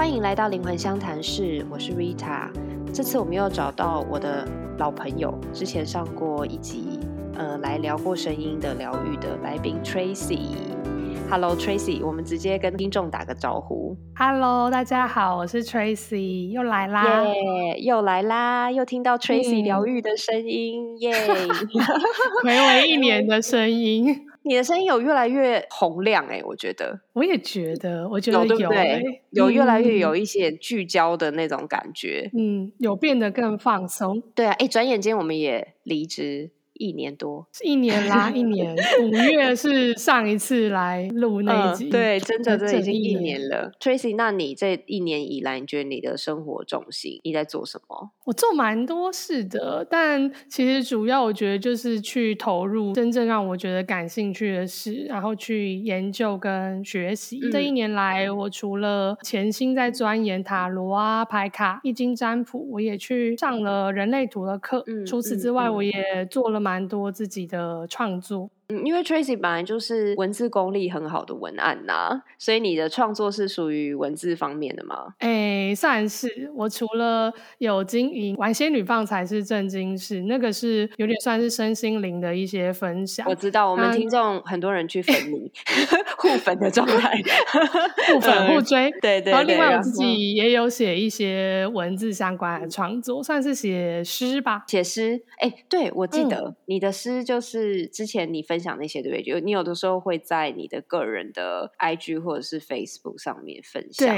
[0.00, 2.48] 欢迎来到灵魂相谈室，我是 Rita。
[2.90, 4.48] 这次我们又找到我的
[4.78, 6.98] 老朋友，之前上过一集，
[7.34, 10.38] 呃，来聊过声音的疗愈的来宾 Tracy。
[11.28, 13.94] Hello Tracy，我们直接跟听众打个招呼。
[14.16, 17.22] Hello，大家好，我是 Tracy，又来啦。
[17.26, 21.12] 耶，又来啦，又听到 Tracy 嗯疗愈的声音，耶！
[22.42, 29.22] 回违一年的声音，你的声音有越来越洪亮哎、我觉得我也觉得，我觉得有对不有欸对？
[29.30, 32.28] 有越来越有嗯一些聚焦的那种感觉。
[32.36, 34.20] 嗯，有变得更放松。
[34.34, 38.74] 对啊，哎，转眼间我们也离职一年多，是一年啦，一年。
[39.04, 43.70] 五月是上一次来录那一集，嗯对，真的，整这已经一年了。
[43.78, 48.10] Tracy，那你这一年以来，你觉得你的生活重心你在做什么？
[48.24, 57.38] 我做蛮多事的，但其实主要我觉得就是去投入真正让我觉得感兴趣的事，然后去研究跟学习。
[57.52, 64.82] 这一嗯年来，我除了潜心在钻研塔罗啊、牌卡、易经占卜，我也去上了人类图的课。
[64.86, 68.48] 嗯除此嗯之外，我嗯也做了蛮蛮多自己的创作。
[68.70, 75.14] 嗯，因为 Tracy 本来就是文字功力很好的文案呐、所以你的创作是属于文字方面的吗？
[75.18, 83.26] 哎，算是我除了有经营玩仙女棒才是正经事，那个是有点算是身心灵的一些分享。
[83.28, 85.50] 我知道我们听众很多人去粉你，
[86.16, 87.20] 互粉的状态，
[88.12, 88.90] 互粉互呃追。
[89.00, 94.62] 对对对，然后另外我自己也有写一些文字相关的创作，算是写诗吧。
[94.68, 99.22] 写诗，哎，对我记嗯得、你的诗就是之前你分分享那些，对不对？
[99.22, 104.14] 就你有的时候会在你的个人的 IG 或者是 Facebook 上面分享，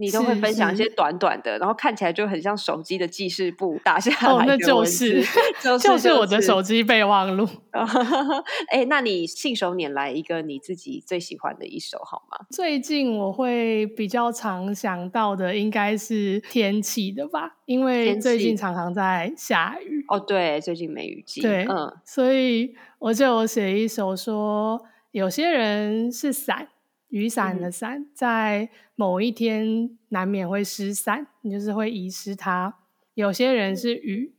[0.00, 5.22] 你都会分享一些短短的，然后看起来就很像手机的记事簿打下来哦，那的就是
[5.62, 7.46] 就是就是我的手机备忘录。
[8.72, 12.46] 哎，那你信手拈来一个你自己最喜欢的一首好吗？
[12.50, 20.04] 最近我会比较常想到的应该是天气的吧，因为最近常常在下雨。
[20.08, 24.80] 哦，对，最近梅雨季，对嗯，所以我就有写一首说，
[25.12, 26.68] 有些人是伞，
[27.10, 32.74] 雨伞嗯的伞，在某一天难免会失散，你就是会遗失它。
[33.14, 34.32] 有些人是雨，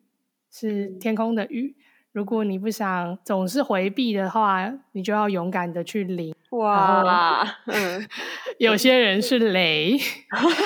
[0.52, 1.76] 是嗯天空的雨。
[2.12, 6.36] 如果你不想总是回避的话，你就要勇敢的去淋。
[6.50, 8.06] 哇，嗯，
[8.60, 9.98] 有些人是雷，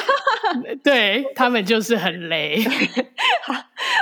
[0.84, 2.58] 对他们就是很雷。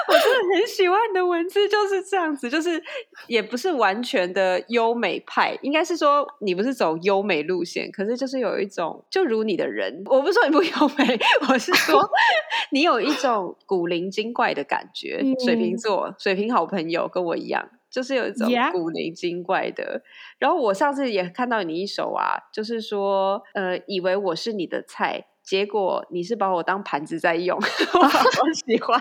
[0.08, 2.82] 我真的很喜欢你的文字，就是这样子，就是
[3.28, 11.20] 也不是完全的优美派，应该是说你不是走优美路线，可是就是有一种就如你的人，我不是说你不优美，
[11.50, 12.10] 我是说
[12.72, 15.22] 你有一种古灵精怪的感觉。
[15.44, 17.70] 水瓶嗯座，水瓶好朋友跟我一样。
[17.90, 20.02] 就是有一种古灵精怪的
[20.40, 27.56] 然后我上次也看到你一首啊，就是说，呃，以为我是你的菜，结果你是把我当盘子在用，
[27.94, 28.24] 我好
[28.66, 29.00] 喜欢。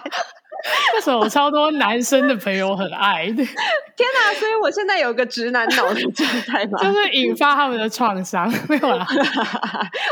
[0.95, 3.35] 那首超多男生的朋友很爱的，
[3.97, 4.35] 天哪！
[4.39, 6.79] 所以我现在有个直男脑的状态嘛？
[6.83, 9.07] 就是引发他们的创伤， 没有啦。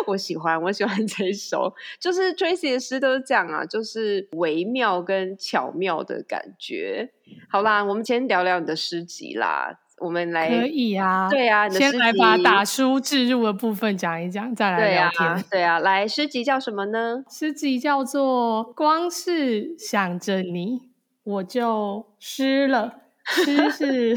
[0.07, 7.11] 我喜欢，我喜欢这一首，就是 Tracy 的诗都是这样啊，就是微妙跟巧妙的感觉。
[7.49, 15.29] 好啦，我们先聊聊你的诗集啦，我们来可以啊，对啊，你的先来把打书置入的部分讲一讲，再来对聊天。
[15.29, 17.23] 啊，对啊，来诗集叫什么呢？
[17.29, 20.89] 诗集叫做《光是想着你，
[21.23, 22.95] 我就湿了》。
[23.23, 24.17] 诗是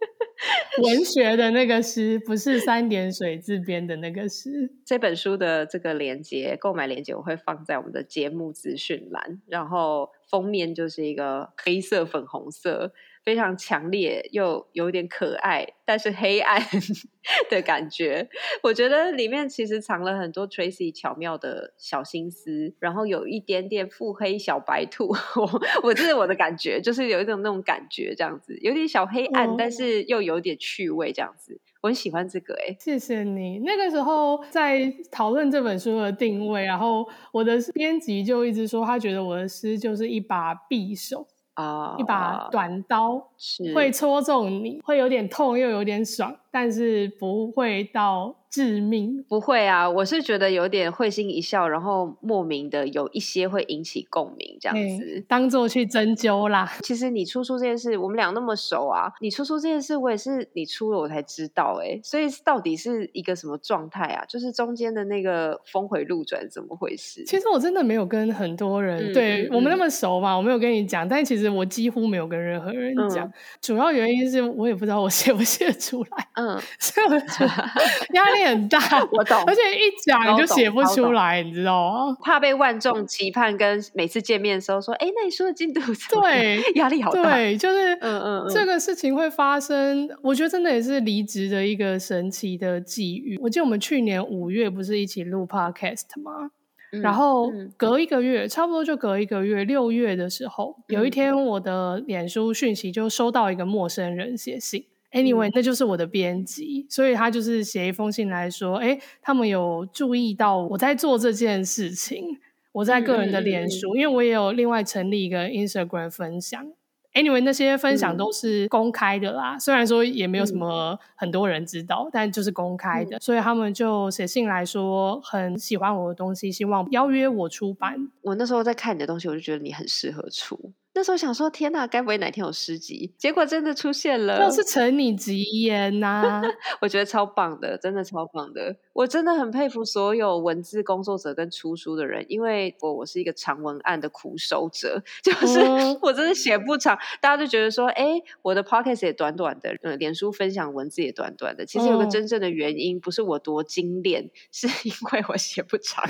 [0.82, 4.72] 文学的那个诗，不是三点水字边的那个诗。
[4.84, 12.92] 这本书的这个链接，购买链接我会放在我们的节目资讯栏，然后封面就是一个黑色粉红色，
[13.24, 16.60] 非常强烈又有点可爱，但是黑暗
[17.48, 18.28] 的感觉。
[18.62, 31.58] 我觉得里面其实藏了很多 Tracy 巧妙的小心思，然后有一点点腹黑小白兔，我我这是我的感觉，就是有一种那种感觉，这样子有点小黑暗，哦但是又有点趣味，这样子。
[31.80, 33.58] 我很喜欢这个、欸，哎，谢谢你。
[33.58, 43.72] 那个时候在讨论这本书的定位，然后我的编辑就一直说，他觉得我的诗就是一把匕首，啊，一把短刀，是。
[43.74, 49.24] 会戳中你，会有点痛又有点爽，但是不会到致命。
[49.28, 55.24] 不会啊，我是觉得有点会心一笑，然后莫名的有一些会引起共鸣，这样哎子。
[55.26, 56.70] 当做去针灸啦。
[56.84, 64.24] 其实你出书这件事，我们俩那么熟啊，你出书这件事，我也是你出了我才知道、欸，所以到底是一个什么状态啊？
[64.26, 67.24] 就是中间的那个峰回路转怎么回事？
[67.24, 73.26] 其实我真的没有跟很多人，嗯嗯对我们那嗯么熟嘛，我没有跟你讲，但其实我几乎没有跟任何人讲。
[73.26, 76.28] 嗯主要原因是我也不知道我写不写得出来。
[76.44, 77.48] 嗯， 所以我觉得
[78.14, 78.78] 压力很大。
[79.12, 82.16] 我懂，而且一讲你就写不出来，你知道吗？
[82.22, 85.80] 怕被万众期盼，跟每次见面的时候说，哎，那你说的进度
[86.20, 87.22] 对压力好大。
[87.34, 93.38] 对，就是嗯嗯嗯这个事情会发生，我觉得真的也是离职的一个神奇的际遇。
[93.42, 96.50] 我记得我们去年五月不是一起录 podcast 吗？
[96.92, 104.84] 嗯然后嗯隔一个月，差不多就隔一个月，六月的时候，有一嗯天我的脸书讯息就收到一个陌生人写信。
[105.14, 112.36] Anyway，、嗯那就是我的编辑，所以他就是写一封信来说，哎，他们有注意到我在做这件事情，
[112.72, 116.66] 我在个人的脸书，因为我也有另外成立一个 Instagram 分享。
[117.12, 128.10] Anyway，那些分享嗯都是公开的啦，虽然说也没有什嗯么很多人知道，但就是公开的，所以他们就写信来说很喜欢我的东西，希望邀约我出版。
[128.22, 130.72] 我那时候在看你的东西，我就觉得你很适合出。
[130.94, 133.12] 那时候想说，天哪，该不会哪天有诗集？
[133.18, 136.40] 结果真的出现了，就是成你吉言呐、
[136.80, 138.76] 我觉得超棒的，真的超棒的。
[138.92, 151.66] 我真的很佩服所有文字工作者跟出书的人，因为我我是一个长文案的苦手者， 就是、哦我真的写不长，大家就觉得说，哎，我的 podcast 也短短的，呃，脸书分享文字也短短的。
[151.66, 156.04] 其实有个哦真正的原因，不是我多精炼，是因为我写不长。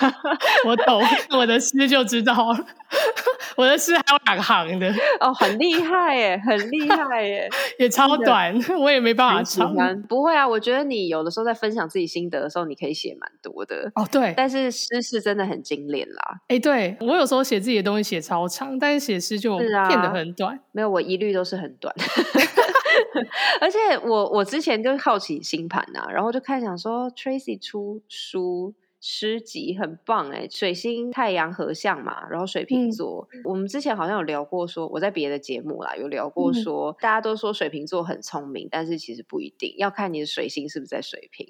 [0.66, 1.02] 我懂，
[1.38, 2.66] 我的诗就知道了，
[3.56, 7.48] 我的诗还有两行的，哦，很厉害耶， 很厉害耶。
[7.78, 10.02] 也超短，我也没办法很喜唱。
[10.02, 13.90] 不会啊，我觉得你有的时候在分享自己心得的时候，你可以写蛮多的。
[13.94, 20.58] 哦，对，但是诗是真的很精炼啦，哎，对我有时候写自己的东西写超长，但是写诗就变得很短。
[20.72, 21.94] 没有我一律都是很短。
[23.60, 28.72] 而且我我之前就好奇星盘啊、然后就开始想说 Tracy 出书。
[29.06, 41.46] 诗集很棒哎，水星、太阳合相嘛，然后水瓶嗯座，我们之前好像有聊过说，我在别的节目啦有聊过嗯说，大家都说水瓶座很聪明，但是其实不一定，要看你的水星是不是在水瓶，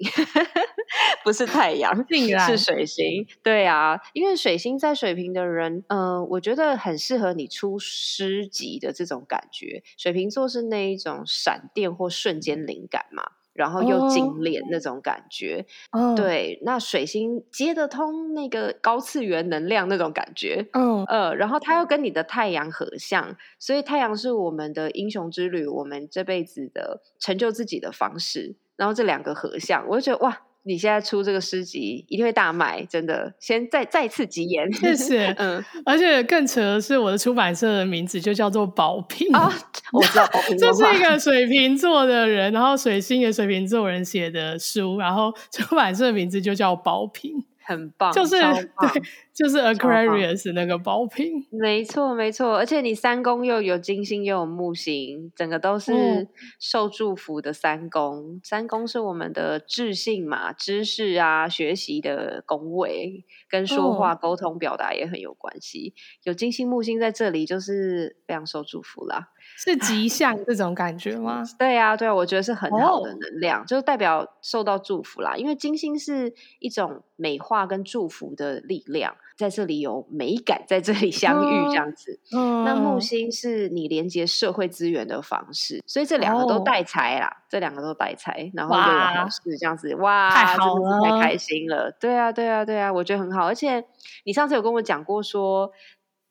[1.23, 1.95] 不是太阳，
[2.45, 3.25] 是水星。
[3.41, 9.81] 对啊，因为水星在水瓶的人，嗯、我觉得很适合你出诗集的这种感觉。
[9.95, 13.23] 水瓶座是那一种闪电或瞬间灵感嘛。
[13.55, 14.09] 然后又哦。
[14.09, 28.55] 精炼那种感觉，哦，，对，那水星接得通那个高次元能量那种感觉，嗯，呃，然后它又跟你的太阳合相，所以太阳是我们的英雄之旅，我们这辈子的成就自己的方式。
[28.77, 33.31] 然后这两个合相，我就觉得哇，你现在出这个诗集一定会大卖，真的。
[33.39, 35.27] 先再再次吉言，谢谢。
[35.37, 39.53] 嗯，而且更扯的是，我的出版社的名字就叫做宝瓶啊，
[39.93, 40.27] 我知道，
[40.57, 49.01] 这 是一个水瓶座的人，然后水星也水瓶座人写的书，然后出版社的名字就叫宝瓶，很棒，就是对，
[49.33, 51.45] 就是 Aquarius 那个包瓶。
[51.51, 56.27] 没错，没错，而且你三宫又有金星又有木星，整个都是嗯
[56.59, 58.39] 受祝福的三宫。
[58.43, 65.93] 三宫是我们的智性嘛，知识啊、学习的宫位，跟说话、哦沟通、表达也很有关系。
[66.23, 69.29] 有金星、木星在这里，就是非常受祝福啦。
[69.57, 71.43] 是吉祥这种感觉吗？
[71.57, 75.35] 对啊，对啊，我觉得是很好的哦能量，就代表受到祝福啦。
[75.35, 82.19] 因为金星是一种美化跟祝福的力量，在这里有美感，在这里相遇哦这样子。
[82.35, 91.89] 嗯，那木星是你连接社会资源的方式，所以这两个都哦带财啦，这两个都带财，然后又有哇好事，这样子哇，太好了太开心了。
[91.99, 93.45] 对啊，对啊，对啊，我觉得很好。
[93.45, 93.83] 而且
[94.25, 95.71] 你上次有跟我讲过说，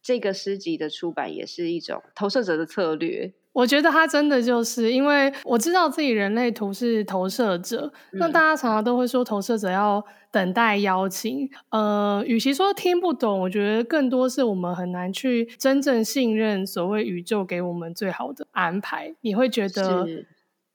[0.05, 3.33] 这个诗集的出版也是一种投射者的策略。
[3.55, 11.49] 我觉得他真的就是因为我知道自己人类图是投射者，那嗯大家常常都会说投射者要等待邀请。
[11.71, 19.15] 呃，与其说听不懂，我觉得更多是我们很难去真正信任所谓宇宙给我们最好的安排。
[19.21, 20.05] 你会觉得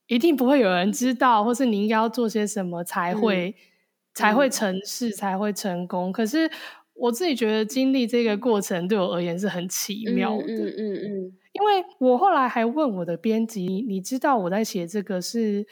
[0.07, 3.53] 一定不会有人知道，或是你应该要做些什么才会、
[4.13, 6.13] 才会嗯成事，才会成功。
[6.13, 6.49] 可是
[6.99, 10.43] 我自己觉得经历这个过程对我而言是很奇妙的。
[10.43, 15.65] 嗯嗯嗯嗯，因为我后来还问我的编辑，你你知道我在写这个是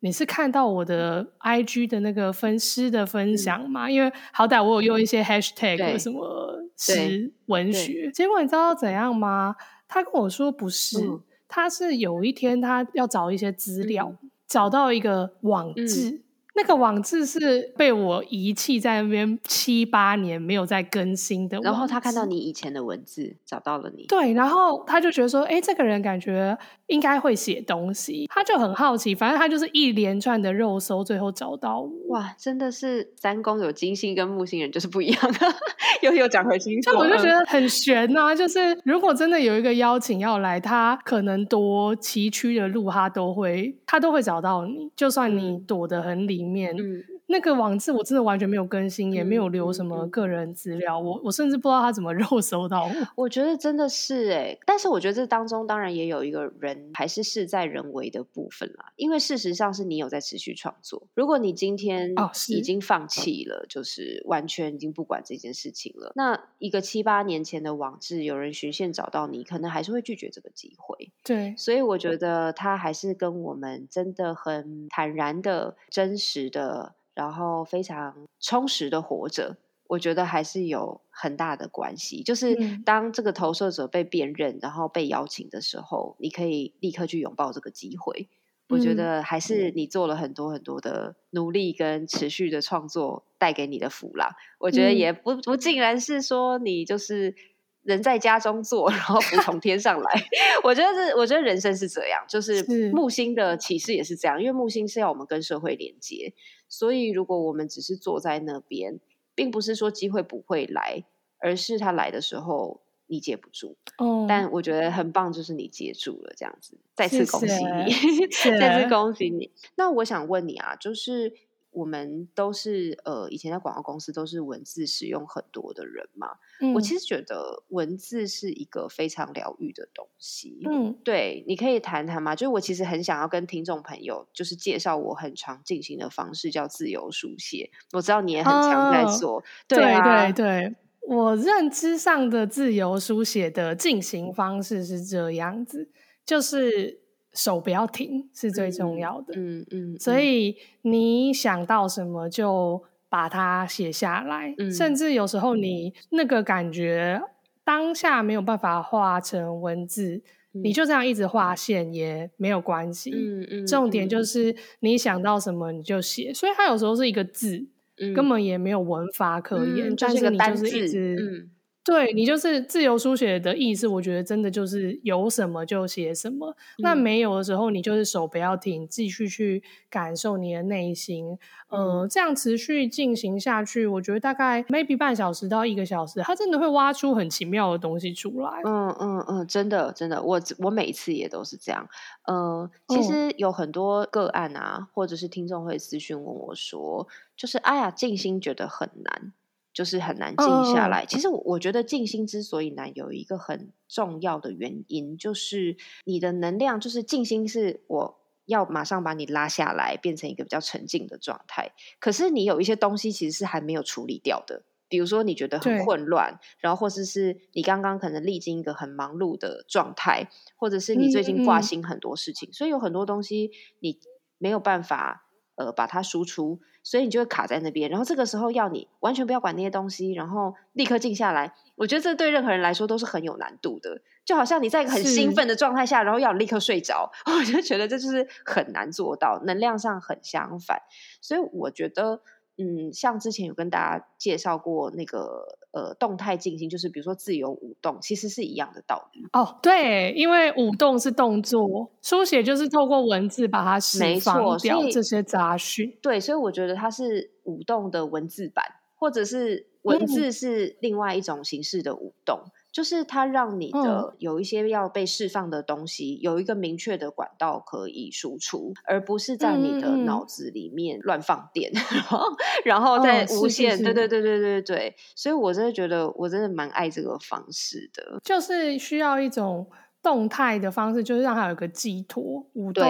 [0.00, 3.88] 你是看到我的 IG 的那个分诗的分享吗？
[3.88, 9.54] 因为好歹我有用一些 hashtag 什么对诗文学，结果你知道怎样吗？
[9.86, 16.22] 他跟我说不是，嗯他是有一天他要找一些资料，嗯找到一个网志。
[16.54, 24.04] 那个网志是被我遗弃在那边七八年没有再更新的，然后他看到你以前的文字，找到了你。
[24.06, 26.56] 对，然后他就觉得说，哎，这个人感觉
[26.88, 29.14] 应该会写东西，他就很好奇。
[29.14, 31.90] 反正他就是一连串的肉搜，最后找到我。
[32.10, 35.20] 哇，真的是三宫有金星跟木星人就是不一样，
[36.02, 38.34] 又有讲回星座，我就觉得很悬呐。
[38.34, 46.84] 就是如果真的有一个邀请要来，他可能多崎岖的路，他都会他都会找到你，就算你躲得很里面。
[47.32, 52.92] 那个网志我真的完全没有更新，也没有留什么个人资料，我我甚至不知道他怎么 肉搜到我。
[53.16, 61.08] 我觉得真的是哎，但是我觉得这当中当然也有一个人还是事在人为的部分啦，因为事实上是你有在持续创作。
[61.14, 62.14] 如果你今天
[62.48, 71.10] 已经放弃了，就是完全已经不管这件事情了，那一个七八年前的网志有人循线找到你，可能还是会拒绝这个机会。
[71.24, 76.94] 对，所以我觉得他还是跟我们真的很坦然的、真实的。
[77.14, 79.56] 然后非常充实的活着，
[79.88, 82.22] 我觉得还是有很大的关系。
[82.22, 88.28] 就是当这个投射者被辨认，然后被邀请的时候，你可以立刻去拥抱这个机会。
[88.68, 94.36] 我觉得还是你做了很多很多的努力跟持续的创作带给你的福啦。
[94.58, 97.34] 我觉得也不不尽然是说你就是。
[97.82, 100.22] 人在家中坐，然后福从天上来。
[100.62, 106.32] 我觉得是，我觉得人生是这样，就是木星的启示也是这样，因为木星是要我们跟社会连接，
[106.68, 109.00] 所以如果我们只是坐在那边，
[109.34, 111.04] 并不是说机会不会来，
[111.38, 113.76] 而是他来的时候你接不住。
[113.98, 118.26] 哦，但我觉得很棒，就是你接住了，这样子，再次恭喜你，
[118.58, 119.50] 再次恭喜你。
[119.74, 121.32] 那我想问你啊，就是。
[121.72, 126.28] 我们都是呃，以前在广告公司都是文字使用很多的人嘛。
[126.74, 130.60] 我其实觉得文字是一个非常疗愈的东西。
[130.70, 132.36] 嗯，对，你可以谈谈吗？
[132.36, 137.70] 就是我其实很想要跟听众朋友，就是介绍我很常进行的方式，叫自由书写。
[137.92, 139.42] 我知道你也很常在做。
[139.66, 140.76] 对对对，
[141.08, 145.90] 我认知上的自由书写的进行方式是这样子，
[146.24, 147.01] 就是。
[147.32, 157.22] 手不要停是最重要的，嗯嗯，所以你想到什么就把它写下来，甚至有时候你那个感觉
[157.64, 160.22] 当下没有办法画成文字，
[160.52, 167.66] 你就这样一直画线也没有关系，嗯嗯，重点就是你想到什么你就写，所以它有时候是一个字，
[168.14, 171.48] 根本也没有文法可言，但是你就是一直。
[171.84, 176.56] 对你就是自由书写的意思，我觉得真的就是有什么就写什么。
[176.78, 181.36] 那没有的时候，你就是手不要停，继续去感受你的内心。
[181.68, 188.60] 呃，这样持续进行下去，我觉得大概 maybe 半小时到一个小时，它真的会挖出很奇妙的东西出来。
[188.64, 191.88] 嗯嗯嗯，真的真的，我我每一次也都是这样。
[192.26, 199.32] 呃，其实有很多个案啊，或者是听众会私讯问我说，就是哎呀，静心觉得很难。
[199.72, 201.04] 就是很难静下来。
[201.06, 211.72] 其实我觉得静心之所以难，有一个很重要的原因，就是你的能量，就是静心是我要马上把你拉下来，变成一个比较沉静的状态。
[211.98, 223.98] 可是你有一些东西其实是还没有处理掉的，比如说你觉得很混乱，然后或者是你刚刚可能历经一个很忙碌的状态，或者是你最近挂心很多事情，所以有很多东西你
[224.38, 225.28] 没有办法
[225.64, 226.60] 呃把它输出。
[226.84, 231.54] 所以你就会卡在那边，然后这个时候要你完全不要管那些东西，然后立刻静下来。
[231.76, 240.82] 我觉得这对任何人来说都是很有难度的，就好像你在一个很兴奋的状态下，然后要立刻睡着， 我就觉得这就是很难做到，能量上很相反。
[241.20, 242.22] 所以我觉得。
[242.58, 249.26] 嗯，像之前有跟大家介绍过那个呃动态静心，就是比如说自由舞动，其实是一样的道理。
[249.32, 255.92] 哦，对，因为舞动是动作，书写就是透过文字把它释放掉这些杂讯。
[256.00, 258.64] 对，所以我觉得它是舞动的文字版，
[258.96, 262.40] 或者是文字是另外一种形式的舞动。
[262.72, 271.70] 就是它让你的有一些要被释放的东西有一个明确的管道可以输出，而不是在你的脑子里面乱放电，
[272.64, 273.80] 然后再无限。
[273.82, 279.66] 对对对对对对，所以我真的觉得我真的蛮爱这个方式的，就是需要一种。
[280.02, 282.84] 动态的方式就是让它有个寄托，舞动、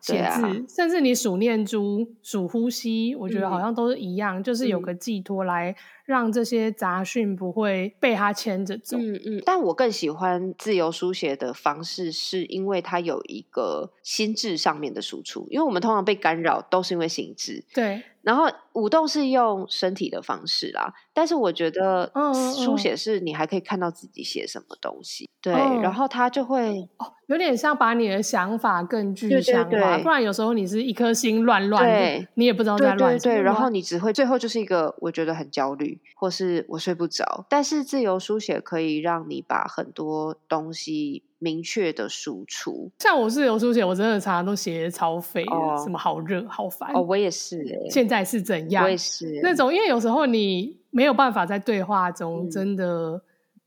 [0.00, 8.96] 写字，甚至你数念珠、数呼吸，我觉得好像都是一样，就是有个寄托来让这些杂讯不会被它牵着走。
[8.98, 9.42] 嗯嗯。
[9.44, 17.64] 但我更喜欢自由书写的方式，是因为它有一个心智上面的输出，因为我们通常被干扰都是因为心智。
[17.72, 18.02] 对。
[18.22, 22.10] 然后舞动是用身体的方式啦，但是我觉得
[22.56, 37.46] 书写是你还可以看到自己写什么东西，对，然后他就会哦，有点像把你的想法更具象化，对不然有时候你是一颗心乱乱的，你也不知道对在乱什么对对，然后你只会最后就是一个我觉得很焦虑，或是我睡不着。
[37.48, 42.90] 但是自由书写可以让你把很多东西明确的输出。
[42.98, 53.22] 像我自由书写，我真的常常都写得超废的，哦什么好热好烦，哦，我也是哎、现在是怎样我也是欸那种，因为有时候你没有办法在对话中嗯真的。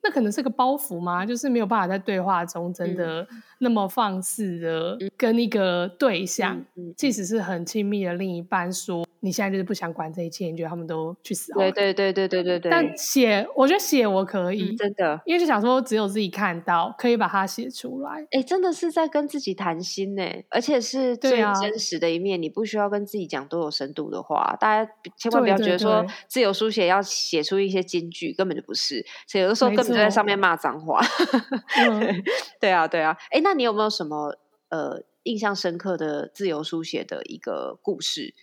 [0.08, 1.26] 那可能是个包袱吗？
[1.26, 3.28] 就是没有办法在对话中真的
[3.60, 6.64] 那么放肆的跟一个对象，
[6.96, 11.52] 即使是很亲密的另一半说，你现在就是不想管这一切，你觉得他们都去死。
[11.54, 18.26] 对对对对对对对，但写，我觉得写我可以，嗯真的，因为就想说只有自己看到，可以把它写出来。
[18.32, 22.42] 哎，真的是在跟自己谈心呢，而且是最真实的一面。
[22.42, 29.04] 你不需要跟自己讲多有深度的话，大家千万不要觉得说自由书写要写出一些金句，根本就不是。
[29.26, 31.02] 所以有的时候根本就在上面骂脏话。
[31.78, 32.24] 嗯
[32.62, 33.18] 对啊，对啊。
[33.32, 34.38] 哎，那你有没有什么
[34.70, 38.34] 呃印象深刻的自由书写的一个故事？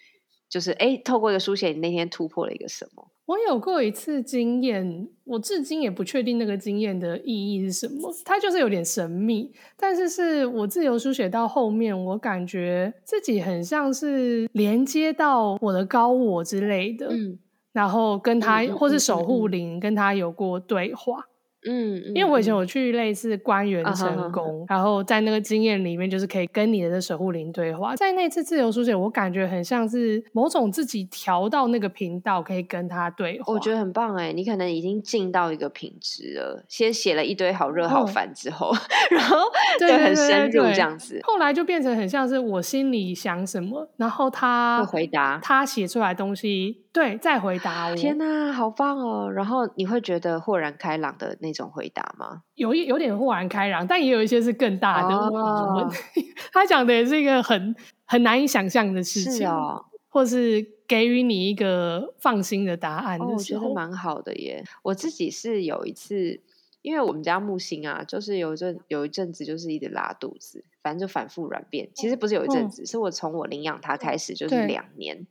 [0.48, 3.10] 就是哎，透过一个书写，你那天突破了一个什么？
[3.26, 9.52] 我有过一次经验，我至今也不确定那个经验的意义是什么，它就是有点神秘。
[9.76, 17.38] 但是是我自由书写到后面，我感觉自己很像是连接到我的高我之类的，嗯
[17.72, 21.26] 然后跟他、或是守护嗯灵跟他有过对话。
[21.66, 27.96] 嗯，因为我以前嗯有去类似官员成功，然后在那个经验里面，就是可以跟你的守护灵对话。
[27.96, 33.52] 在那次自由书写，我感觉很像是某种自己调到那个频道，可以跟他对话。
[33.54, 36.64] 我觉得很棒哎，你可能已经进到一个品质了。
[36.68, 38.72] 先写了一堆好热好嗯烦之后，
[39.10, 39.38] 然后
[39.78, 47.96] 对很深入这样子，后来就变成很像是我心里想什么，然后他会回答他写出来东西，对，再回答我。
[47.96, 49.28] 天哪，好棒哦！
[49.28, 52.44] 然后你会觉得豁然开朗的那种回答吗？
[52.54, 55.42] 有一有点豁然开朗，但也有一些是更大的疑问。
[55.42, 55.92] 哦
[56.54, 57.74] 他讲的也是一个很
[58.04, 63.38] 很难以想象的事是情，哦，或是给予你一个放心的答案哦，我。
[63.42, 64.62] 觉得蛮好的耶。
[64.84, 66.40] 我自己是有一次，
[66.82, 71.90] 因为我们家木星啊，就是有一阵有一阵子就是一直拉肚子，反正就反复软便。
[71.92, 75.26] 其实不是有一阵嗯子，是我从我领养它开始就是对两年。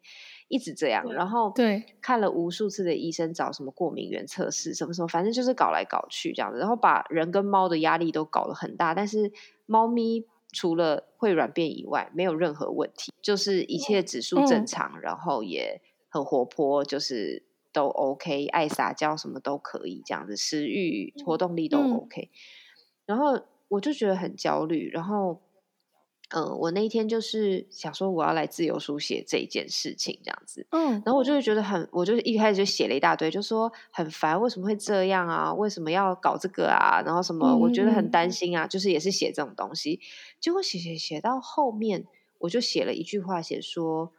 [0.48, 8.94] 一直这样，然后对看了无数次的医生，找什么过敏原测试，什么什么，反正就是搞来搞去这样子，然后把人跟猫的压力都搞得很大。
[8.94, 9.32] 但是
[9.66, 22.30] 猫咪除了会软便以外，没有任何问题，就是一切指数正嗯常，然后也很活泼，就是都 OK，爱撒娇什么都可以这样子，食欲活动力都嗯 OK。
[23.06, 25.42] 然后我就觉得很焦虑，然后。
[26.36, 35.54] 嗯，我那一天就是想说我要来自由书写这一件事情，这样子，嗯然后我就会觉得很，我就一开始就写了一大堆，就说很烦，为什么会这样啊？
[35.54, 37.04] 为什么要搞这个啊？
[37.06, 40.00] 然后什么，我觉得很担心啊，就是也是写这种东西。
[40.40, 42.08] 结果写写写到后面，
[42.40, 44.12] 我就写了一句话，写说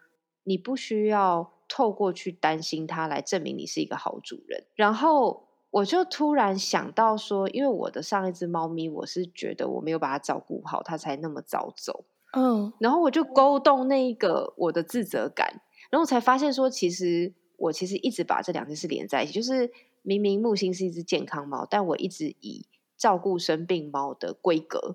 [0.44, 4.64] 你不需要透过去担心他来证明你是一个好主人。
[4.76, 12.04] 然后我就突然想到说，因为我的上一只猫咪，我是觉得我没有把它照顾好，它才那么早走。
[12.32, 24.94] 嗯然后我就勾动那一个我的自责感，然后才发现说，其实我其实一直把这两件事连在一起，就是明明木星是一只健康猫，但我一直以照顾生病猫的规格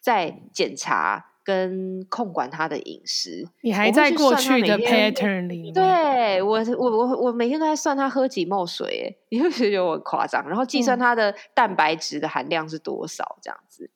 [0.00, 3.46] 在检查跟控管他的饮食。
[3.62, 13.90] 你还在过去的 pattern 里面，对我，我我我每天都在算他喝几沫水，诶你会觉得我很夸张，然后计算嗯它的蛋白质的含量是多少，这样子。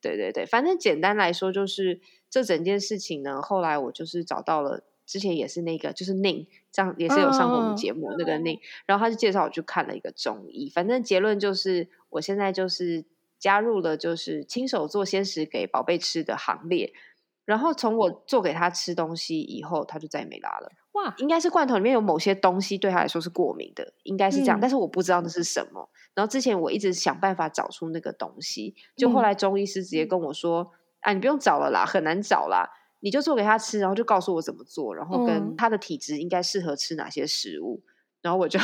[0.00, 13.04] 对对对，反正简单来说，就是这整件事情呢，后来我就是找到了，之前也是那个就是宁，这样也是有上过我们节目、那个宁，然后他就介绍我去看了一个中医，反正结论就是我现在就是
[13.38, 16.92] 加入了就是亲手做鲜食给宝贝吃的行列，
[17.44, 20.70] 然后从我做给他吃东西以后，他就再也没拉了。
[20.92, 25.88] 哇，应该是罐头里面有某些东西对他来说是过敏的，应该是这样，嗯但是我不知道那是什么。
[26.14, 32.70] 然后之前我一直想办法找出那个东西，就后嗯来中医师直接跟我说：“啊，你不用找了啦，很难找啦，
[33.00, 37.82] 你就做给他吃，然后就告诉我怎么做，然后跟嗯他的体质应该适合吃哪些食物。”
[38.26, 38.58] 然后我就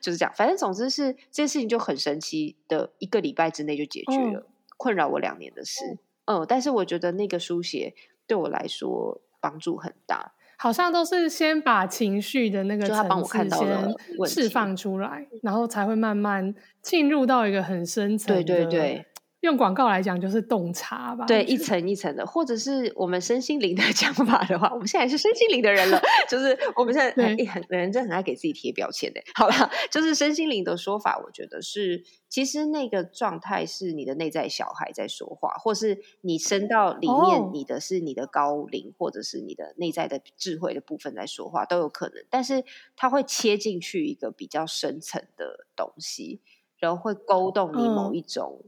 [0.00, 4.46] 就是这样，反正总之是这件事情就很神奇的，一个礼拜之内就解决嗯了，
[4.76, 5.98] 困扰我两年的事。
[6.24, 7.94] 嗯，但是我觉得那个书写
[8.26, 10.32] 对我来说帮助很大。
[10.56, 13.94] 好像都是先把情绪的那个就他帮层次我看到了
[14.26, 19.06] 先释放出来，然后才会慢慢进入到一个很深层对对对，
[19.44, 21.26] 用广告来讲就是洞察吧。
[21.26, 29.20] 对，一层一层的，或者是我们身心灵的 讲法的话，我们现在是身心灵的人了，就是我们现在很很人真很爱给自己贴标签的。
[29.34, 42.64] 好了，就是身心灵的说法，我觉得是其实那个状态是你的内在小孩在说话，或是你升到里面，你的是你的高龄，或者是你的内在的智慧的部分在说话都有可能，但是
[42.96, 46.40] 它会切进去一个比较深层的东西。
[46.76, 48.62] 然后会勾动你某一种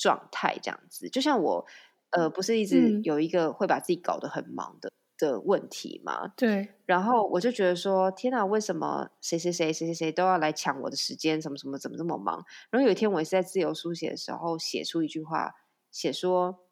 [0.00, 1.66] 状态，这样子，就像我，
[2.10, 6.32] 呃，不是一直有一个会把自己搞得很忙的的问题吗？
[6.36, 6.70] 对。
[6.86, 11.40] 然后我就觉得说，天哪，为什么谁谁谁谁谁谁都要来抢我的时间？
[11.40, 12.44] 什么什么，怎么这么忙？
[12.70, 15.54] 然后有一天，我也是在自由书写的时候，写出一句话，
[15.92, 16.64] 写说：“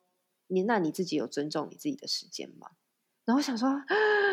[0.49, 2.69] 你那你自己有尊重你自己的时间吗？”
[3.27, 3.69] 然后我想说，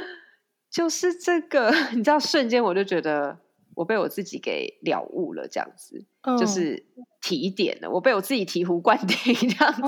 [0.71, 3.44] 就是这个， 你知道，瞬间我就觉得。
[3.75, 6.03] 我被我自己给了悟了，这样子
[6.39, 6.85] 就是
[7.21, 7.89] 提点了。
[7.91, 9.81] 我被我自己醍醐灌顶， 这样子。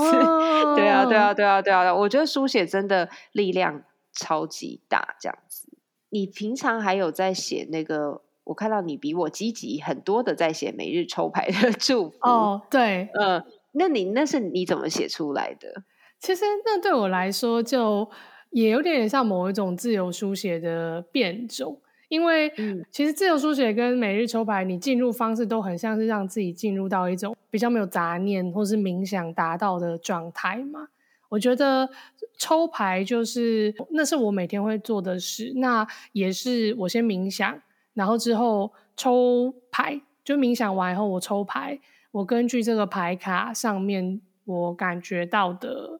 [0.76, 1.96] 对啊，对啊，对啊，对啊！
[1.96, 5.70] 我觉得书写真的力量超级大，这样子。
[6.10, 8.22] 你平常还有在写那个？
[8.46, 12.18] 我看到你比我积极很多的在写每日抽牌的 祝福。
[12.22, 15.84] 哦，对，嗯，那你那是你怎么写出来的？
[16.22, 18.10] 其实那对我来说，就
[18.52, 21.82] 也有点像某一种自由书写的变种。
[22.10, 22.52] 因为
[22.90, 30.88] 其实自由书写跟每日抽牌，你进入方式都很像是让自己进入到一种比较没有杂念或是冥想达到的状态嘛。
[31.30, 31.90] 我觉得
[32.38, 37.62] 抽牌就是那是我每天会做的事，那也是我先冥想，
[37.94, 41.78] 然后之后抽牌，就冥想完以后我抽牌，
[42.12, 46.00] 我根据这个牌卡上面我感觉到的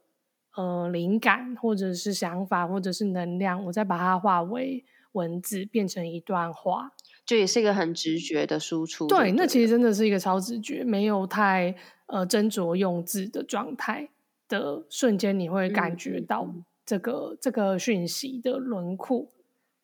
[0.56, 4.86] 呃灵感或者是想法或者是能量，我再把它化为。
[5.18, 6.92] 文字变成一段话，
[7.26, 9.08] 就也是一个很直觉的输出。
[9.08, 11.76] 对，那其实真的是一个超直觉，没有太
[12.06, 14.10] 呃斟酌用字的状态
[14.48, 16.48] 的瞬间，你会感觉到
[16.86, 19.28] 这个这个讯息的轮廓，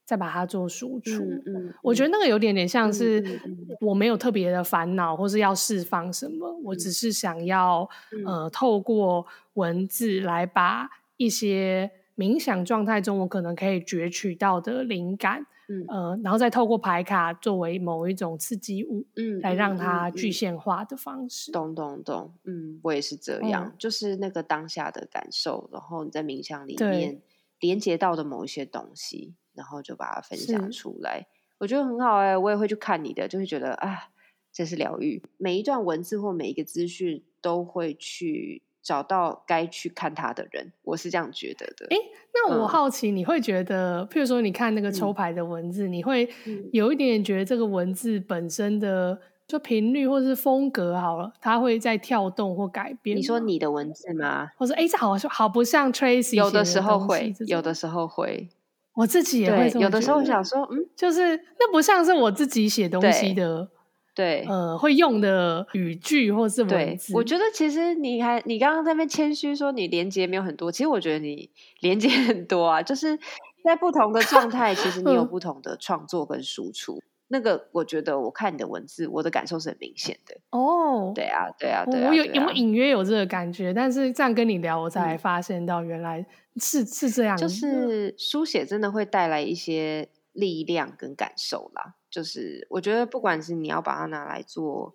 [0.05, 1.23] 再把它做输出。
[1.47, 3.41] 嗯，我觉得那个有点点像是
[3.81, 7.89] 我没有特别的烦恼，或是要释放什么，我只是想要
[8.25, 11.91] 呃透过文字来把一些。
[12.15, 21.51] 冥想状态中，我可能可以攫取到的灵感，嗯呃，然后再透过牌卡作为某一种刺激物，嗯，来让它具现化的方式。
[21.51, 27.19] 懂懂懂，嗯，我也是这样，就是那个当下的感受，然后你在冥想里面
[27.59, 31.25] 连接到的某一些东西，然后就把它分享出来，
[31.57, 34.09] 我觉得很好哎，我也会去看你的，就会觉得啊，
[34.51, 35.23] 这是疗愈。
[35.37, 38.61] 每一段文字或每一个资讯都会去。
[38.83, 41.87] 找到该去看他的人，我是这样觉得的。
[41.89, 41.97] 哎，
[42.33, 46.29] 那我好奇，你会觉得，譬如说，你看那个抽牌的文字，你会
[46.73, 49.17] 有一点点觉得这个文字本身的
[49.47, 53.15] 就频率或者是风格好了，它会在跳动或改变。
[53.15, 54.49] 你说你的文字吗？
[54.57, 58.49] 或者哎，这好像好不像 Tracy，有的时候会，有的时候会，
[58.95, 59.71] 我自己也会。
[59.79, 63.69] 有的时候想说，嗯，就是那不像是我自己写东西的。
[64.15, 71.49] 对，呃，会用的语句或是文字，我觉得其实你还你刚刚在那边谦虚说你连接没有很多，其实我觉得你
[71.79, 73.17] 连接很多啊，就是
[73.63, 77.01] 在不同的状态，其实你有不同的创作跟输出。
[77.29, 80.37] 那个我觉得我看你的文字，我的感受是很明显的。
[80.51, 83.73] 哦，对啊，对啊，对啊，我有有隐约有这个感觉？
[83.73, 86.23] 但是这样跟你聊，我才发现到原来
[86.57, 91.95] 是是这样，就是书写真的会带来一些力量跟感受啦。
[92.13, 94.93] 就是我觉得，不管是你要把它拿来做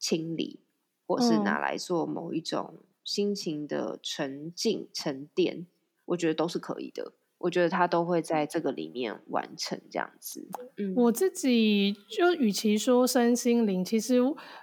[0.00, 0.58] 清理，
[1.06, 5.68] 或是拿来做某一种心情的沉静沉淀，
[6.06, 7.12] 我觉得都是可以的。
[7.38, 10.48] 我觉得它都会在这个里面完成这样子。
[10.76, 14.16] 嗯，我自己就与其说身心灵，其实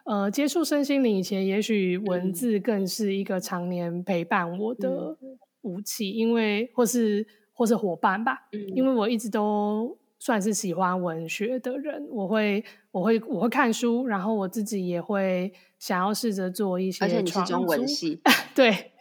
[0.04, 5.16] 呃，接触身心灵以前，也许文字更是一个常年陪伴我的
[5.62, 8.50] 武器，因为或是或是伙伴吧。
[8.52, 9.98] 嗯，因为我一直都。
[10.24, 17.04] 算是喜欢文学的人，我会我会我会看书，然后我自己也会想要试着做一些。
[17.04, 18.22] 而且你是中文系，
[18.56, 18.94] 对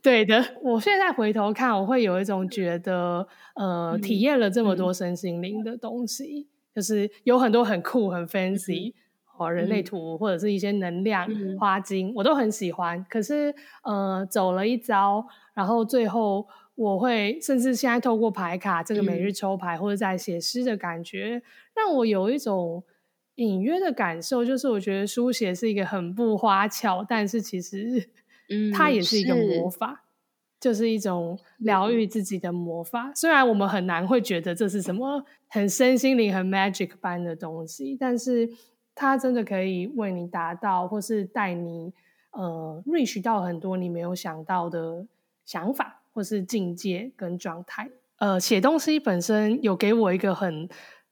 [0.00, 0.54] 对的。
[0.62, 8.94] 我现在回头看，我会有一种觉得，呃，体验了这么多身心灵的东西，就是有很多很酷、很 fancy
[9.36, 11.28] 哦，人类图或者是一些能量
[11.58, 13.04] 花精，我都很喜欢。
[13.10, 16.46] 可是，呃，走了一遭，然后最后。
[16.76, 21.42] 我会甚至现在透过牌卡这个每日抽牌，或者在写诗的感觉，
[21.74, 22.84] 让我有一种
[23.34, 28.08] 隐约的感受，就是我觉得书写是一个很不花巧，但是其实，
[28.48, 30.04] 嗯，它也是一个魔法，
[30.60, 33.10] 就是一种疗愈自己的魔法。
[33.14, 38.48] 虽然我们很难会觉得这是什么很身心灵、很 magic 般的东西，但是
[38.94, 41.92] 它真的可以为你达到，或是带你。
[42.32, 45.06] 呃 reach 到很多你没有想到的
[45.46, 47.90] 想法或是境界跟状态。
[48.16, 50.66] 呃，写东西本身有给我一个很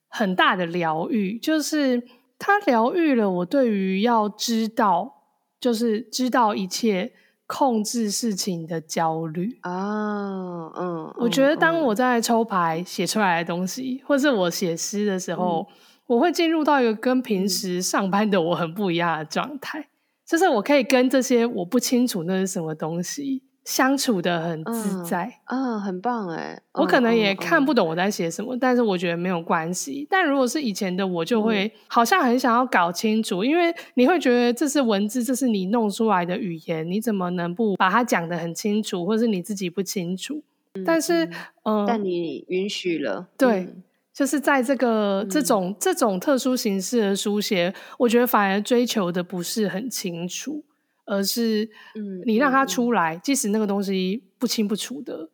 [0.09, 2.03] 很大的疗愈，就是
[2.39, 5.15] 它疗愈了我对于要知道，
[5.61, 7.13] 就是知道一切。
[7.47, 15.69] 控制事情的焦虑啊，嗯，我觉得当我在抽牌写出来的东西，或是我写诗的时候，
[16.07, 19.87] 我会进入到一个跟平时上班的我很不一样的状态，
[20.27, 23.43] 就是我可以跟这些我不清楚那是什么东西。
[23.65, 26.61] 相处的很自在，嗯，很棒哎。
[26.73, 30.07] 我可能也看不懂我在写什么，但是我觉得没有关系。
[30.11, 40.43] 但如果是以前的我，就会好像很想要搞清楚，因为你会觉得这是文字，这是你弄出来的语言，你怎么能不把它讲得很清楚，或是你自己不清楚？
[40.85, 41.25] 但是，
[41.63, 43.69] 嗯，但你允许了，对，
[44.13, 50.65] 就是在这个这种这种特殊形式的书写，我觉得反而追求的不是很清楚。
[51.07, 55.29] 而是，嗯，你让它出来，即使那个东西不清不楚的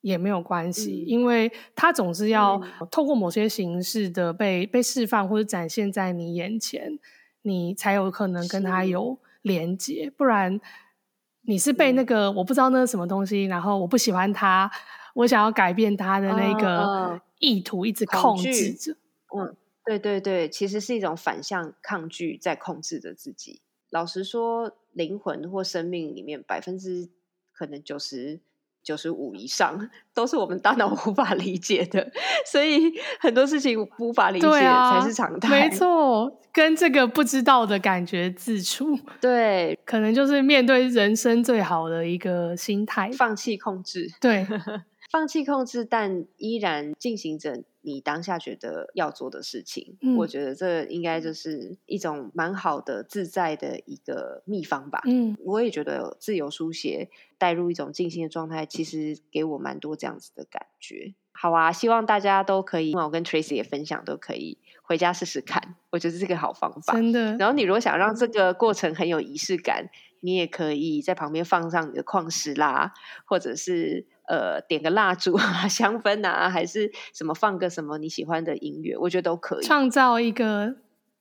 [0.00, 6.98] 也没有关系，因为它总是要透过某些形式的被被释放或者展现在你眼前，
[7.42, 10.12] 你才有可能跟它有连接。
[10.16, 10.60] 不然，
[11.42, 14.68] 你是被那个我不知道那是什么东西，然后我不喜欢它，
[15.14, 18.96] 我想要改变它的那个意图一直控制着。
[19.38, 19.54] 嗯，
[19.84, 23.62] 对对对，其实是一种反向抗拒在控制着自己。
[23.88, 24.78] 老实说。
[24.92, 27.08] 灵魂或生命里面百分之
[27.52, 28.40] 可能九十
[28.82, 32.10] 九十五以上都是我们大脑无法理解的，
[32.50, 35.68] 所以很多事情无法理解才是常态。
[35.68, 44.44] 没错，跟这个不知道的感觉自处， 对，可能就是面对人生最好的一个心态，放弃控制，对，
[45.12, 47.62] 放弃控制，但依然进行着。
[47.82, 55.02] 你当下觉得要做的事情，我觉得这应该就是一种蛮好的自在的一个秘方吧。
[55.04, 61.14] 嗯，我也觉得自由书写带入一种静心的状态，其实给我蛮多这样子的感觉。
[61.32, 65.74] 好啊，希望大家都可以，我跟 Tracy 也分享，都可以回家试试看。
[65.90, 67.36] 我觉得是个好方法，真的。
[67.36, 69.88] 然后你如果想让这个过程很有仪式感，
[70.20, 72.92] 你也可以在旁边放上你的矿石啦，
[73.24, 74.06] 或者是。
[74.32, 80.76] 呃，点个蜡烛啊， 香氛啊，还是什么，放个什么你喜欢的音乐，我觉得都可以，创造一个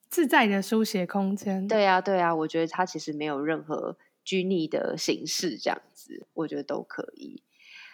[0.07, 1.67] 自在的书写空间。
[1.67, 7.43] 对啊，对啊，我觉得它其实没有任何拘泥的形式，这样子，我觉得都可以。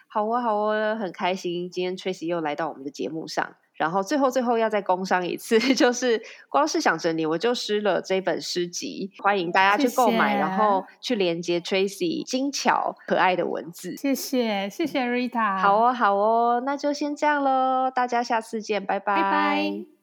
[0.08, 3.56] 好啊，好啊，很开心，今天 Tracy 又来到我们的节目上。
[3.78, 13.96] 然后最后最后要再工商一次， 就是光是想着你我就失了这本诗集，欢迎大家去购买，然后去连接 Tracy 精巧可爱的文字。
[13.96, 19.97] 谢谢谢谢 Rita，好哦好哦，那就先这样喽，大家下次见拜，拜拜。